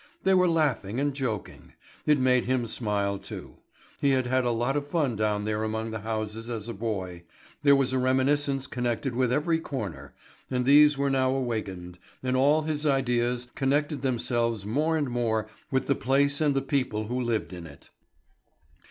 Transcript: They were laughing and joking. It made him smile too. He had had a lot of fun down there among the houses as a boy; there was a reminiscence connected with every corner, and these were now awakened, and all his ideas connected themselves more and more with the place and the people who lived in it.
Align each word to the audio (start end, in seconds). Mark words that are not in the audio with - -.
They 0.23 0.33
were 0.33 0.49
laughing 0.49 0.99
and 0.99 1.13
joking. 1.13 1.73
It 2.07 2.17
made 2.19 2.45
him 2.45 2.65
smile 2.65 3.19
too. 3.19 3.57
He 3.99 4.09
had 4.09 4.25
had 4.25 4.43
a 4.45 4.49
lot 4.49 4.75
of 4.75 4.87
fun 4.87 5.15
down 5.15 5.45
there 5.45 5.61
among 5.63 5.91
the 5.91 5.99
houses 5.99 6.49
as 6.49 6.67
a 6.67 6.73
boy; 6.73 7.21
there 7.61 7.75
was 7.75 7.93
a 7.93 7.99
reminiscence 7.99 8.65
connected 8.65 9.13
with 9.15 9.31
every 9.31 9.59
corner, 9.59 10.15
and 10.49 10.65
these 10.65 10.97
were 10.97 11.11
now 11.11 11.29
awakened, 11.35 11.99
and 12.23 12.35
all 12.35 12.63
his 12.63 12.83
ideas 12.83 13.49
connected 13.53 14.01
themselves 14.01 14.65
more 14.65 14.97
and 14.97 15.11
more 15.11 15.45
with 15.69 15.85
the 15.85 15.93
place 15.93 16.41
and 16.41 16.55
the 16.55 16.63
people 16.63 17.05
who 17.05 17.21
lived 17.21 17.53
in 17.53 17.67
it. 17.67 17.91